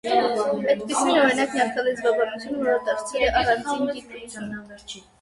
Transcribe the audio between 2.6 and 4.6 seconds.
որը դարձել է առանձին գիտություն։